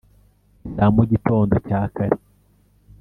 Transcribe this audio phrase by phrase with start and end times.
[0.67, 2.17] iza mu gitondo cya kare